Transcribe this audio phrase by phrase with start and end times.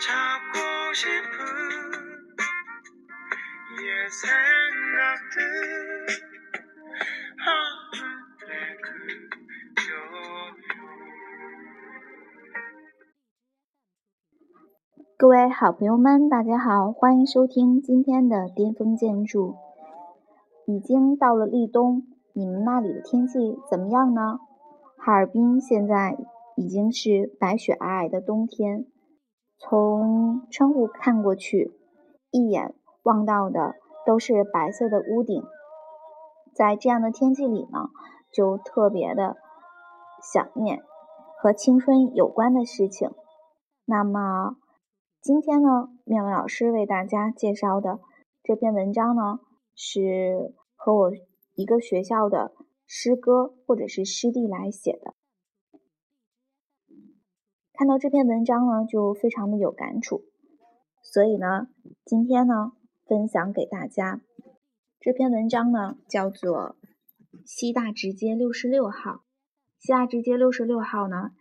[0.00, 1.06] 찾고 싶은
[3.82, 5.36] 옛 생각들
[7.38, 8.52] 하늘에
[8.82, 9.92] 그려요
[15.18, 19.56] 各位好朋友们，大家好，欢迎收听今天的巅峰建筑。
[20.66, 22.02] 已经到了立冬，
[22.34, 24.40] 你们那里的天气怎么样呢？
[24.98, 26.18] 哈尔滨现在
[26.56, 28.84] 已经是白雪皑皑的冬天，
[29.63, 31.71] 从窗户看过去，
[32.31, 32.73] 一眼
[33.03, 33.75] 望到的
[34.07, 35.43] 都是白色的屋顶。
[36.55, 37.91] 在这样的天气里呢，
[38.33, 39.37] 就特别的
[40.23, 40.81] 想念
[41.37, 43.11] 和青春有关的事情。
[43.85, 44.55] 那么，
[45.21, 47.99] 今天呢，妙妙老师为大家介绍的
[48.41, 49.41] 这篇文章呢，
[49.75, 51.11] 是和我
[51.53, 52.51] 一个学校的
[52.87, 55.13] 师哥或者是师弟来写的。
[57.81, 60.23] 看到这篇文章呢，就非常的有感触，
[61.01, 61.67] 所以呢，
[62.05, 62.73] 今天呢，
[63.07, 64.21] 分享给大家
[64.99, 66.75] 这篇文章呢，叫做
[67.43, 69.11] 《西大直街六十六号》。
[69.79, 71.31] 西大直街六十六号呢，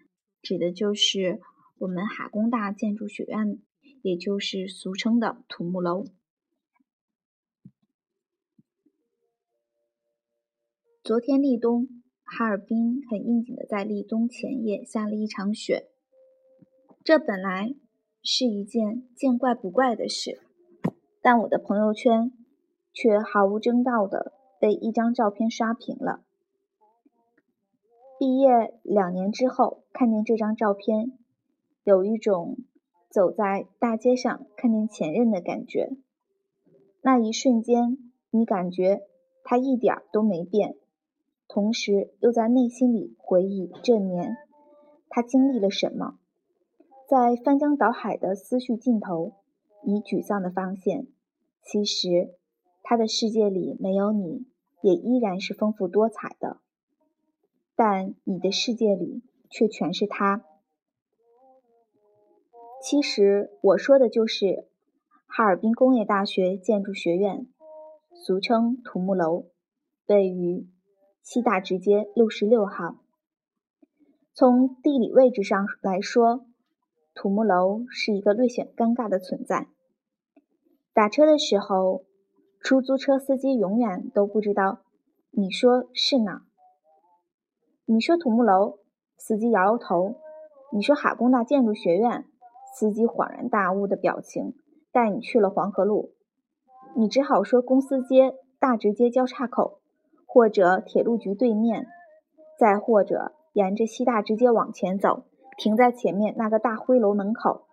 [0.40, 1.42] 指的就是
[1.76, 3.58] 我们哈工大建筑学院，
[4.00, 6.06] 也就是俗称的土木楼。
[11.04, 11.86] 昨天立冬，
[12.24, 15.89] 哈尔滨很应景的在立冬前夜下了一场雪。
[17.02, 17.74] 这本来
[18.22, 20.38] 是一件见怪不怪的事，
[21.22, 22.30] 但我的朋友圈
[22.92, 26.22] 却毫无征兆的被一张照片刷屏了。
[28.18, 31.18] 毕业两年之后，看见这张照片，
[31.84, 32.58] 有一种
[33.08, 35.96] 走在大街上看见前任的感觉。
[37.00, 37.96] 那一瞬间，
[38.28, 39.00] 你感觉
[39.42, 40.76] 他一点都没变。
[41.48, 44.36] 同时，又在内心里回忆这年
[45.08, 46.18] 他经历了什么。
[47.10, 49.32] 在翻江倒海的思绪尽头，
[49.84, 51.08] 你沮丧地发现，
[51.60, 52.36] 其实
[52.84, 54.46] 他的世界里没有你，
[54.80, 56.58] 也依然是丰富多彩的。
[57.74, 60.44] 但你的世界里却全是他。
[62.80, 64.68] 其实我说的就是
[65.26, 67.48] 哈尔滨工业大学建筑学院，
[68.14, 69.46] 俗称土木楼，
[70.06, 70.68] 位于。
[71.24, 72.98] 西大直街六十六号。
[74.32, 76.46] 从地理位置上来说，
[77.20, 79.66] 土木楼是一个略显尴尬的存在。
[80.94, 82.06] 打车的时候，
[82.62, 84.78] 出租车司机永远都不知道
[85.30, 86.46] 你说是哪。
[87.84, 88.78] 你说土木楼，
[89.18, 90.14] 司机摇摇头；
[90.72, 92.24] 你说哈工大建筑学院，
[92.74, 94.54] 司机恍然大悟的表情
[94.90, 96.14] 带你去了黄河路。
[96.96, 99.82] 你只好说公司街、大直街交叉口。
[100.24, 101.86] 或者铁路局对面，
[102.56, 105.24] 再或者沿着西大直街往前走，
[105.60, 107.66] 停在前面那个大灰楼门口。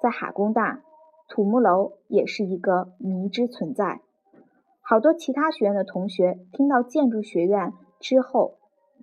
[0.00, 0.80] 在哈工大，
[1.28, 4.00] 土木楼也是一个迷之存在。
[4.80, 8.54] 好多其他学院的同学听到建筑学院之后，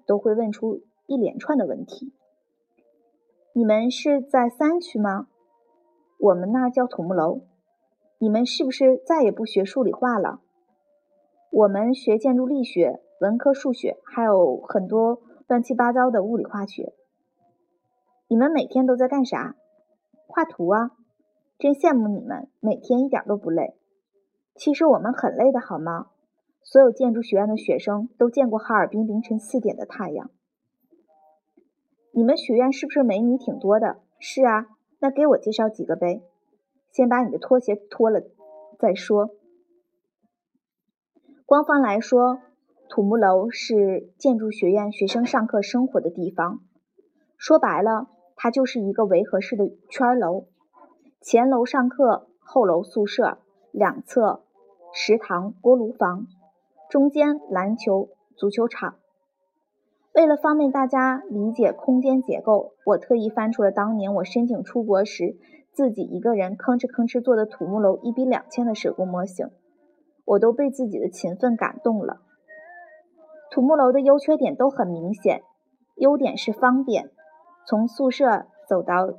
[0.08, 2.14] 都会问出一连串的问题：
[3.54, 5.28] 你们是在三区吗？
[6.18, 7.42] 我们那叫土木楼。
[8.18, 10.40] 你们是不是再也不学数理化了？
[11.52, 16.96] 我们学建筑力学、文科数学，还有很多乱七八糟的物理化学。
[18.30, 19.56] 你们每天都在干啥？
[20.28, 20.92] 画图啊！
[21.58, 23.78] 真羡慕你们，每天一点都不累。
[24.56, 26.08] 其实我们很累的，好吗？
[26.62, 30.30] 所有建筑学院的学生都见过哈尔滨凌晨四点的太阳。
[32.12, 34.00] 你们学院是不是美女挺多的？
[34.20, 34.68] 是啊，
[35.00, 36.22] 那给我介绍几个呗。
[36.92, 38.22] 先把你的拖鞋脱了
[38.78, 39.30] 再说。
[41.46, 42.42] 官方来说，
[42.90, 46.60] 土木楼是建筑学院学生上课生活的地方。
[47.38, 50.46] 说白了，它就是一个围合式的圈楼，
[51.20, 53.40] 前楼上课，后楼宿舍，
[53.72, 54.44] 两侧
[54.94, 56.28] 食堂、锅炉房，
[56.90, 58.96] 中间篮球、足球场。
[60.14, 65.36] 为了方便大家理解空间结构，我特意翻出了当年我申请出国时
[65.74, 69.50] 自己一个人吭哧吭哧做的土木楼一比两千的施工模型。
[70.26, 72.22] 我都被自己的勤奋感动了。
[73.50, 75.42] 土木楼的优缺点都很明显，
[75.96, 77.12] 优点是方便，
[77.68, 79.10] 从宿舍走到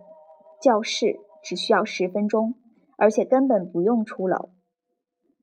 [0.58, 2.54] 教室只需要十分钟，
[2.96, 4.48] 而且根本不用出楼。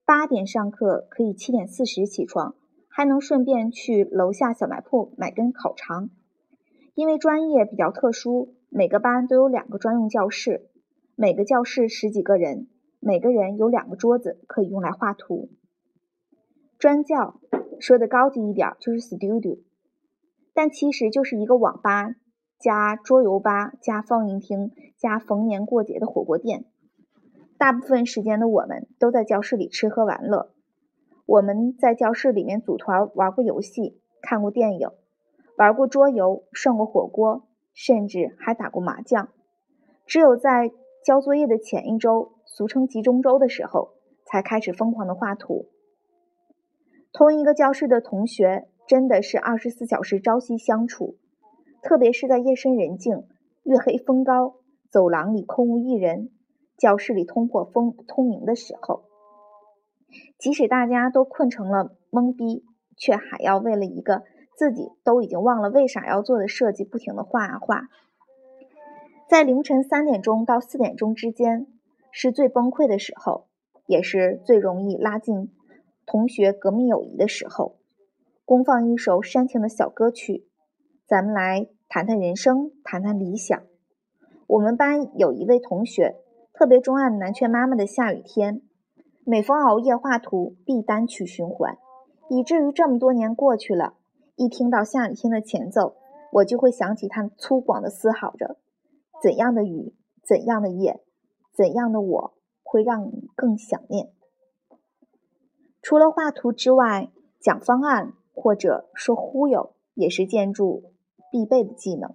[0.06, 2.56] 八点上课可以七点四十起床，
[2.90, 6.10] 还能顺便去楼下小卖铺买根烤肠。
[6.96, 10.68] 因为专业比较特殊，每个班都有两个专用教室，
[11.16, 12.68] 每个教室十几个人。
[13.00, 15.50] 每个人有两个桌子可以用来画图。
[16.80, 17.40] 专教
[17.80, 19.60] 说的高级一点就是 studio，
[20.56, 22.16] 但其实就是一个网吧
[22.65, 26.65] 加桌游吧，加放映厅，加逢年过节的火锅店。
[27.59, 30.50] 大部分时间的我们都在教室里吃喝玩乐。
[31.27, 34.89] 我们在教室里面组团玩过游戏，看过电影，
[35.59, 37.44] 玩过桌游，涮过火锅，
[37.75, 39.29] 甚至还打过麻将。
[40.07, 40.71] 只有在
[41.03, 43.91] 交作业的前一周，俗称集中周的时候，
[44.25, 45.68] 才开始疯狂的画图。
[47.13, 51.18] 同一个教室的同学真的是二十四小时朝夕相处，
[51.85, 53.27] 特别是在夜深人静、
[53.61, 54.55] 月黑风高、
[54.89, 56.31] 走廊里空无一人、
[56.79, 59.03] 教室里通火风通明的时候，
[60.39, 62.65] 即使大家都困成了懵逼，
[62.97, 64.23] 却还要为了一个
[64.57, 67.83] 自己都已经忘了为啥要做的设计，不停的画啊画。
[69.29, 71.67] 在凌晨三点钟到四点钟之间，
[72.09, 73.45] 是最崩溃的时候，
[73.85, 75.51] 也是最容易拉近
[76.07, 77.75] 同学革命友谊的时候。
[78.43, 80.47] 公放一首煽情的小歌曲，
[81.05, 83.57] 咱们来谈谈人生，谈谈理想。
[84.47, 86.18] 我们班有一位同学
[86.51, 88.56] 特别钟爱南拳妈妈的《下雨天》，
[89.24, 91.77] 每逢熬夜画图必单曲循环，
[92.30, 93.94] 以至于这么多年过去了，
[94.36, 95.95] 一听到《下雨天》的前奏，
[96.33, 98.57] 我就会想起他粗犷的嘶吼着。
[99.24, 101.01] 怎样的雨，怎样的夜，
[101.53, 104.12] 怎样的我，会让你更想念？
[105.81, 107.09] 除了画图之外，
[107.39, 110.92] 讲方案或者说忽悠，也是建筑
[111.35, 112.09] 必备的技能。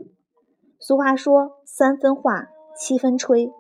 [0.78, 3.52] 俗话说“三分画，七分吹”。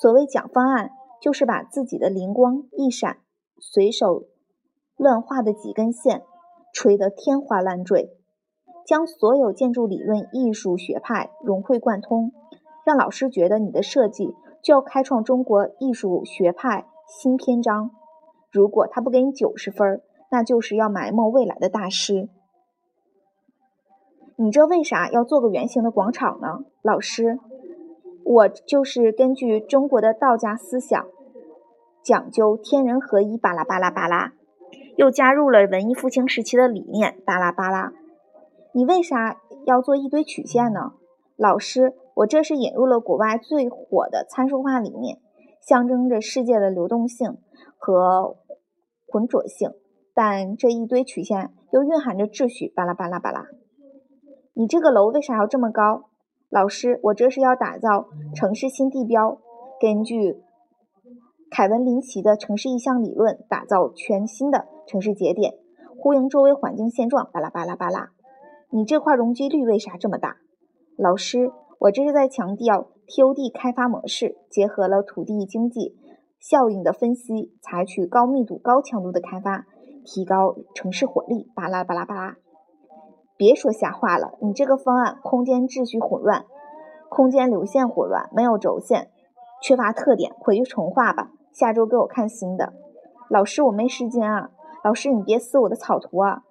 [0.00, 0.90] 所谓讲方案，
[1.20, 3.16] 就是把自己的灵光一闪，
[3.58, 4.26] 随手
[4.96, 6.22] 乱画的几根线，
[6.72, 8.10] 吹得天花乱坠，
[8.86, 12.30] 将所有建筑理论艺术学派融会贯通。
[12.86, 17.90] 让老师觉得你的设计就要开创中国艺术学派新篇章。
[18.52, 20.00] 如果他不给你九十分，
[20.30, 22.28] 那就是要埋没未来的大师。
[24.42, 26.64] 你这为啥要做个圆形的广场呢？
[26.82, 27.38] 老师，
[28.24, 31.06] 我就是根据中国的道家思想，
[32.02, 34.32] 讲究天人合一，巴拉巴拉巴拉，
[34.96, 37.92] 又加入了文艺复兴时期的理念，巴拉巴拉。
[38.72, 40.94] 你为啥要做一堆曲线呢？
[41.36, 41.94] 老师。
[42.14, 45.16] 我这是引入了国外最火的参数化理念，
[45.66, 47.38] 象征着世界的流动性
[47.78, 48.36] 和
[49.06, 49.70] 浑浊性，
[50.12, 52.70] 但这一堆曲线又蕴含着秩序。
[52.76, 53.46] 巴拉巴拉巴拉，
[54.54, 56.10] 你这个楼为啥要这么高？
[56.48, 59.38] 老师，我这是要打造城市新地标，
[59.80, 60.42] 根据
[61.50, 65.54] 凯文林奇的城市意象理论，打造全新的城市节点，
[65.98, 67.30] 呼应周围环境现状。
[67.32, 68.10] 巴拉巴拉巴拉，
[68.70, 70.36] 你这块容积率为啥这么大？
[70.96, 71.52] 老师。
[71.82, 75.96] 我这是在强调 TOD 开发模式，结合了土地经济
[76.38, 79.66] 效应的分析，采取高密度、高强度的开发，
[80.04, 81.50] 提高城市活力。
[81.56, 82.36] 巴拉巴拉巴拉，
[83.36, 86.44] 别说瞎话了，你这个方案空间秩序混乱，
[87.08, 89.10] 空间流线混乱，没有轴线，
[89.62, 91.30] 缺乏特点，回去重画吧。
[91.52, 92.72] 下周给我看新的。
[93.28, 94.50] 老师，我没时间啊。
[94.84, 96.42] 老师，你别撕我的草图啊。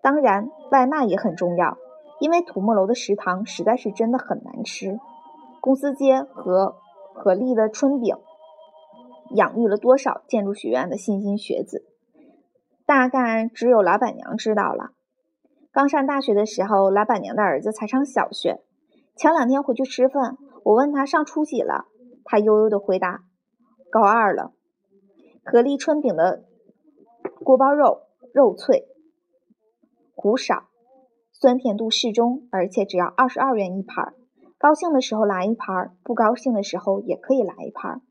[0.00, 1.78] 当然，外卖也很重要。
[2.20, 5.00] 因为土木楼的食堂实在是真的很难吃，
[5.60, 6.76] 公司街和
[7.14, 8.16] 合力的春饼
[9.34, 11.84] 养育了多少建筑学院的莘莘学子，
[12.86, 14.90] 大概只有老板娘知道了。
[15.72, 18.60] 刚上大学的时候，老板娘的儿子才上小学，
[19.16, 21.86] 前两天回去吃饭，我问他上初几了，
[22.24, 23.22] 他悠悠的回答：
[23.90, 24.52] 高二了。
[25.42, 26.44] 合力春饼的
[27.42, 28.02] 锅包肉
[28.34, 28.86] 肉脆，
[30.14, 30.64] 糊少。
[31.32, 34.12] 酸甜度适中，而且只要二十二元一盘。
[34.58, 38.02] 高兴的时候来一盘，不高兴的时候也可以来一盘。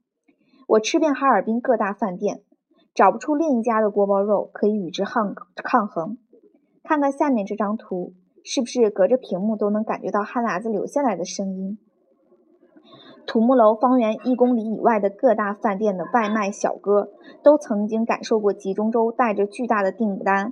[0.68, 2.42] 我吃遍哈尔滨各大饭店，
[2.96, 6.18] 找不出另一家的锅包肉可以与之抗抗衡。
[6.84, 11.78] 看看下面这张图，是不是隔着屏幕都能感觉到哈喇子流下来的声音？
[13.28, 17.12] 土木楼方圆一公里以外的各大饭店的外卖小哥，
[17.44, 20.52] 都曾经感受过集中周带着巨大的订单。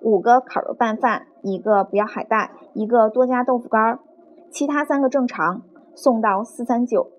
[0.00, 4.00] 五个烤肉拌饭，一个不要海带，一个多加豆腐干儿，
[4.50, 5.62] 其他三个正常，
[5.94, 7.10] 送到四三九。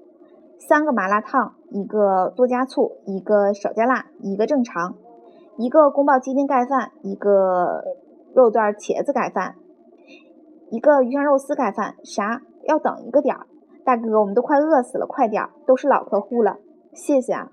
[0.57, 4.95] 三个麻辣烫，一个多加醋，一个少加辣，一个正常。
[5.57, 7.83] 一个宫保鸡丁盖饭，一个
[8.33, 9.55] 肉段茄子盖饭，
[10.69, 11.95] 一个鱼香肉丝盖饭。
[12.03, 12.41] 啥？
[12.67, 13.47] 要等一个点儿，
[13.83, 16.59] 大哥，我们都快饿死了，快点儿，都是老客户了，
[16.93, 17.51] 谢谢啊。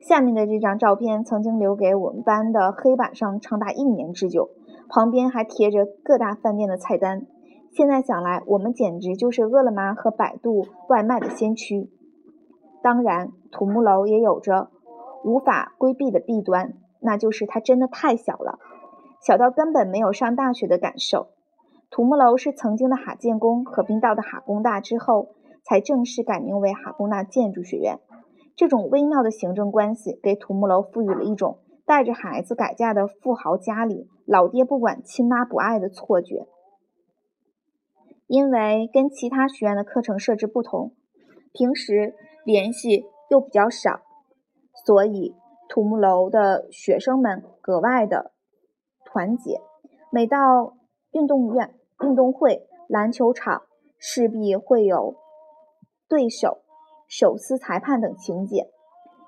[0.00, 4.50] 下面的这张照片曾经留给我们班的黑板上长达一年之久，
[4.88, 7.26] 旁边还贴着各大饭店的菜单。
[7.72, 11.90] 现在想来，我们简直就是饿了么和百度外卖的先驱。
[12.80, 14.68] 当然，土木楼也有着
[15.28, 18.58] 无法规避的弊端，那就是它真的太小了，
[19.20, 21.28] 小到根本没有上大学的感受。
[21.90, 25.28] 土木楼是曾经的哈建工合并到的哈工大之后，
[25.62, 27.98] 才正式改名为哈工大建筑学院。
[28.56, 36.46] 这种微妙的行政关系，给土木楼赋予了一种带着孩子改嫁的富豪家里老爹不管亲妈不爱的错觉。
[38.26, 40.92] 因为跟其他学院的课程设置不同，
[41.52, 44.00] 平时联系又比较少，
[44.88, 45.36] 所以
[45.68, 48.32] 土木楼的学生们格外的
[49.04, 49.60] 团结。
[50.10, 50.78] 每到
[51.10, 53.64] 运动院、运动会、篮球场，
[53.98, 55.16] 势必会有
[56.08, 56.62] 对手、
[57.06, 58.70] 手撕裁判等情节。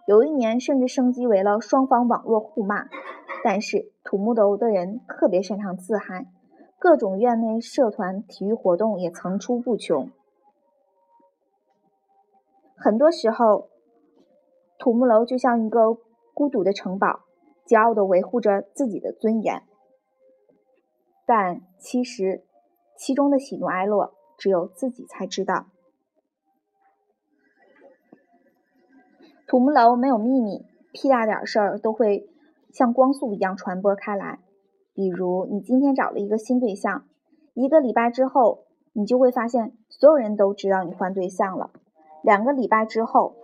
[0.06, 2.86] 有一年甚至升级为了双方网络互骂。
[3.44, 6.24] 但是土木楼的人特别擅长自嗨。
[6.78, 10.08] 各种院内社团体育活动也层出不穷，
[12.74, 13.68] 很多时候，
[14.80, 15.98] 土木楼就像一个
[16.32, 17.20] 孤独的城堡，
[17.66, 19.62] 骄傲地维护着自己的尊严。
[21.26, 22.42] 但其实，
[22.96, 25.66] 其中的喜怒哀乐，只有自己才知道。
[29.46, 32.30] 土木楼没有秘密，屁大点事儿都会
[32.72, 34.40] 像光速一样传播开来。
[34.94, 37.04] 比如，你今天找了一个新对象，
[37.52, 41.70] 一个礼拜之后，你就会发现所有人都知道你换对象了。
[42.22, 43.36] 两个礼拜之后，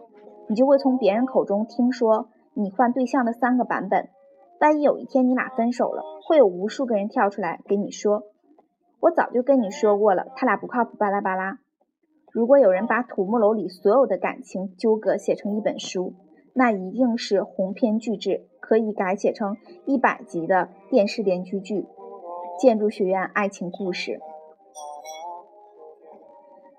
[0.48, 4.08] 你就会从别人口中听说你换对象的三个版本。
[4.60, 8.22] 万一有一天你俩分手了，会有无数个人跳出来给你说
[9.00, 11.58] ：“我早就跟你说过了，他俩不靠谱。”巴拉巴拉。
[12.32, 16.14] 如果有人把土木楼里所有的感情纠葛写成一本书，
[16.54, 18.46] 那一定是鸿篇巨制。
[18.58, 21.82] 可以改写成一百集的电视连续剧
[22.60, 24.10] 《建筑学院爱情故事》。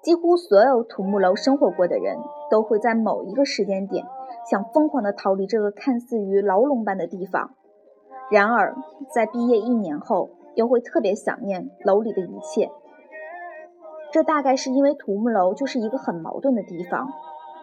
[0.07, 2.15] 几乎所有土木楼生活过的人
[2.49, 4.05] 都会在某一个时间点
[4.49, 7.55] 想疯狂地逃离这个看似于牢笼般的地方，
[8.31, 8.73] 然而
[9.13, 12.71] 在毕业一年后又会特别想念楼里的一切。
[14.09, 17.09] 这大概是因为土木楼就是一个很矛盾的地方，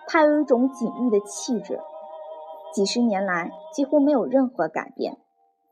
[0.06, 1.80] 它有一种紧密的气质。
[2.74, 5.16] 几十年来几乎没有任何改变，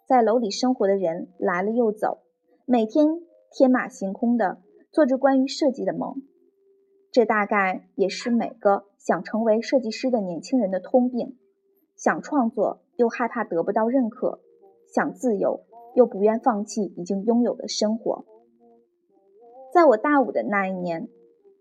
[0.06, 2.20] 在楼里生活的人来了又走，
[2.64, 4.56] 每天天马行空的
[4.90, 6.14] 做着关于设计的梦。
[7.12, 11.36] 这大概也是每个想成为设计师的年轻人的通病：
[11.94, 14.40] 想创作又害怕得不到认可，
[14.92, 15.60] 想自由
[15.94, 18.24] 又不愿放弃已经拥有的生活。
[19.74, 21.08] 在我大五的那一年，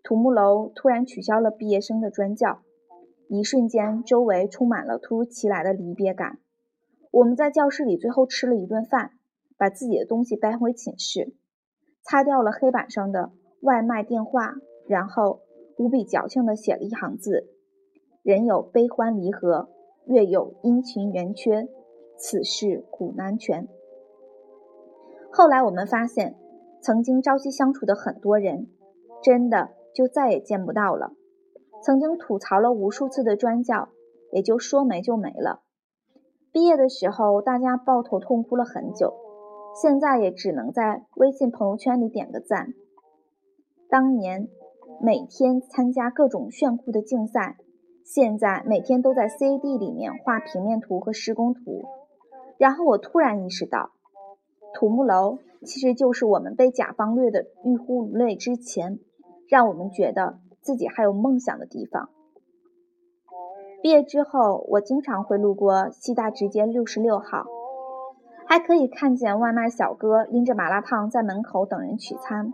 [0.04, 2.62] 土木楼突然取消了毕业生的专教。
[3.28, 6.40] 一瞬间，周围充满了突如其来的离别感。
[7.12, 9.12] 我们在教室里最后吃了一顿饭，
[9.58, 11.34] 把自己的东西搬回寝室，
[12.04, 13.32] 擦掉了黑板上的
[13.62, 14.56] 外卖电话，
[14.88, 15.42] 然后
[15.78, 17.48] 无比矫情地写了一行字
[18.24, 19.70] ：“人有悲欢离合，
[20.06, 21.68] 月有阴晴圆缺，
[22.18, 23.68] 此事古难全。”
[25.32, 26.36] 后来我们发现，
[26.82, 28.68] 曾经朝夕相处的很多人，
[29.24, 31.14] 真的就再也见不到了。
[31.82, 33.90] 曾经吐槽了无数次的专教，
[34.32, 35.62] 也就说没就没了。
[36.52, 39.14] 毕业的时候，大家抱头痛哭了很久，
[39.82, 42.74] 现在也只能在微信朋友圈里点个赞。
[43.90, 44.50] 当年
[45.04, 47.58] 每天参加各种炫酷的竞赛，
[48.04, 51.84] 现在每天都在 CAD 里面画平面图和施工图。
[52.58, 53.92] 然后我突然意识到，
[54.74, 59.00] 土木楼其实就是我们被甲方虐的欲哭无泪之前，
[59.50, 60.40] 让我们觉得。
[60.64, 62.10] 自己还有梦想的地方。
[63.82, 67.48] 毕业之后，我经常会路过西大直街六十六号，
[68.46, 72.54] 还可以看见外卖小哥拎着麻辣烫在门口等人取餐，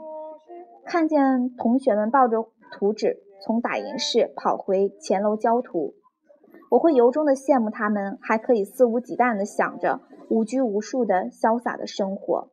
[0.87, 5.95] 看见同学们抱着图纸从打印室跑回前楼交图。
[6.71, 12.49] 我会由衷的羡慕他们，还可以肆无忌惮的想着无拘无束的潇洒的生活，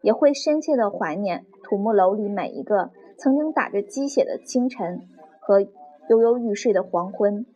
[0.00, 2.90] 也会深切的怀念土木楼里每一个。
[3.18, 5.08] 曾经打着鸡血的清晨
[5.40, 7.46] 和悠悠欲睡的黄昏，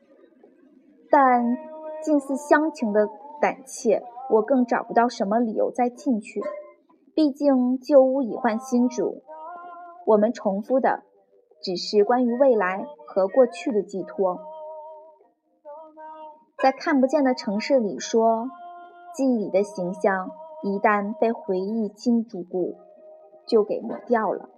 [1.10, 1.56] 但
[2.02, 3.08] 近似乡情的
[3.40, 6.40] 胆怯，我更找不到什么理由再进去。
[7.14, 9.22] 毕竟旧屋已换新主，
[10.06, 11.02] 我们重复的
[11.62, 14.40] 只是关于未来和过去的寄托。
[16.58, 18.48] 在看不见的城市里说，
[19.14, 20.30] 记忆里的形象
[20.62, 22.76] 一旦被回忆金主顾，
[23.46, 24.48] 就给抹掉了。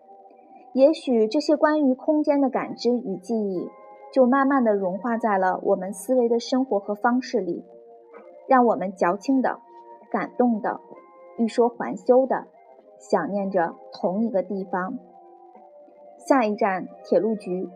[0.73, 3.69] 也许这些关于空间的感知与记忆，
[4.13, 7.65] 就慢慢的融化在了我们思维的生活和方式里，
[8.49, 9.61] 让我们矫情的、
[10.11, 10.81] 感动的、
[11.37, 12.47] 欲说还休的，
[12.99, 14.99] 想念着同一个地方。
[16.27, 17.69] 下一站铁路局，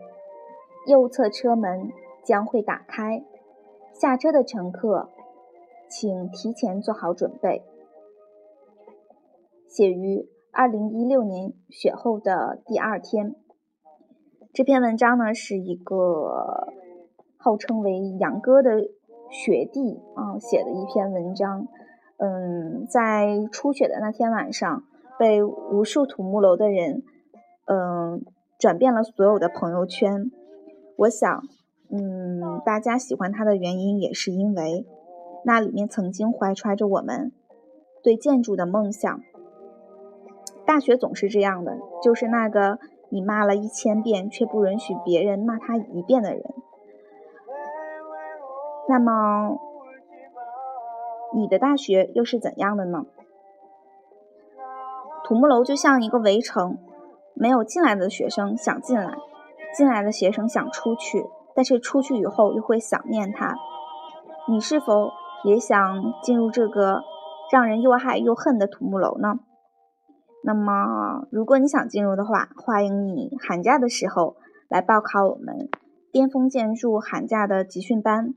[0.87, 1.91] 右侧车门
[2.23, 3.23] 将会打开，
[3.93, 5.09] 下车的乘客，
[5.89, 7.63] 请提前做好准备。
[9.67, 10.29] 写于。
[10.49, 13.35] 二零一六年雪后的第二天。
[14.53, 16.73] 这篇文章呢，是一个
[17.37, 18.71] 号称为杨哥的
[19.29, 21.67] 学弟啊写的一篇文章。
[22.17, 24.81] 嗯，在初雪的那天晚上，
[25.19, 27.03] 被无数土木楼的人，
[27.65, 28.25] 嗯，
[28.57, 30.31] 转变了所有的朋友圈。
[30.97, 31.43] 我想，
[31.89, 34.85] 嗯，大家喜欢他的原因，也是因为
[35.43, 37.31] 那里面曾经怀揣着我们
[38.03, 39.21] 对建筑的梦想。
[40.65, 46.43] 大学总是这样的，就是那个你骂了一千遍，却不允许别人骂他一遍的人。
[48.89, 49.59] 那么。
[51.35, 53.05] 你的大学又是怎样的呢？
[55.25, 56.77] 土木楼就像一个围城，
[57.39, 59.15] 没有进来的学生想进来，
[59.75, 61.25] 进来的学生想出去，
[61.55, 63.55] 但是出去以后又会想念他。
[64.49, 65.11] 你是否
[65.43, 67.03] 也想进入这个
[67.51, 69.39] 让人又爱又恨的土木楼呢？
[70.43, 74.37] 那么，如果你想进入的话，欢迎你寒假的时候
[74.69, 75.69] 来报考我们
[76.11, 78.33] 巅峰建筑寒假的集训班。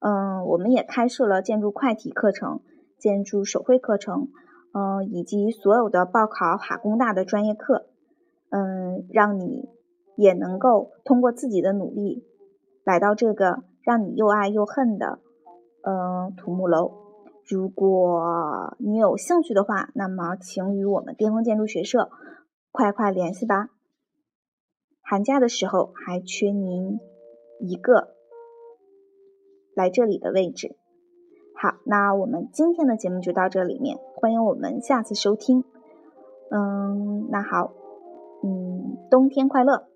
[0.00, 2.60] 嗯，我们也开设了建筑快题课程、
[2.98, 4.28] 建筑手绘课程，
[4.72, 7.89] 嗯，以及所有的报考哈工大的专业课，
[8.50, 9.68] 嗯，让你
[10.16, 12.24] 也能够通过自己的努力，
[12.84, 15.20] 来到这个让你又爱又恨的，
[15.82, 16.92] 嗯，土木楼。
[17.48, 22.10] 如果你有兴趣的话，那么请与我们巅峰建筑学社
[22.70, 23.70] 快快联系吧。
[25.02, 27.00] 寒假的时候还缺您
[27.58, 28.14] 一个。
[29.76, 30.76] 来这里的位置，
[31.54, 35.64] 好，那我们今天的节目就到这里面，欢迎我们下次收听。
[36.50, 37.72] 嗯，那好，
[38.42, 39.90] 嗯，冬天快乐。